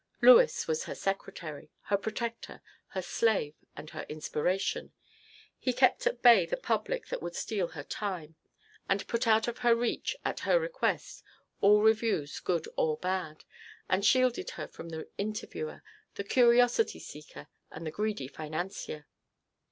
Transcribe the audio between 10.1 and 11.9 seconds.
at her request, all